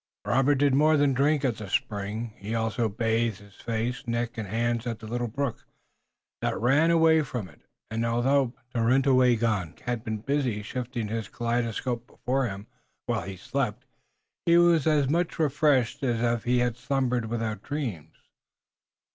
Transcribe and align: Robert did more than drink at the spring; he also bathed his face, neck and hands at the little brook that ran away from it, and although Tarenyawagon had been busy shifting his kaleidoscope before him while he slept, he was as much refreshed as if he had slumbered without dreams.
Robert 0.25 0.55
did 0.55 0.73
more 0.73 0.97
than 0.97 1.13
drink 1.13 1.45
at 1.45 1.57
the 1.57 1.69
spring; 1.69 2.33
he 2.37 2.55
also 2.55 2.89
bathed 2.89 3.37
his 3.37 3.57
face, 3.57 4.07
neck 4.07 4.35
and 4.35 4.47
hands 4.47 4.87
at 4.87 4.97
the 4.97 5.05
little 5.05 5.27
brook 5.27 5.67
that 6.41 6.59
ran 6.59 6.89
away 6.89 7.21
from 7.21 7.47
it, 7.47 7.61
and 7.91 8.03
although 8.03 8.51
Tarenyawagon 8.73 9.75
had 9.85 10.03
been 10.03 10.17
busy 10.17 10.63
shifting 10.63 11.07
his 11.07 11.29
kaleidoscope 11.29 12.07
before 12.07 12.47
him 12.47 12.65
while 13.05 13.21
he 13.27 13.37
slept, 13.37 13.85
he 14.47 14.57
was 14.57 14.87
as 14.87 15.07
much 15.07 15.37
refreshed 15.37 16.01
as 16.01 16.19
if 16.19 16.45
he 16.45 16.57
had 16.57 16.77
slumbered 16.77 17.27
without 17.27 17.61
dreams. 17.61 18.17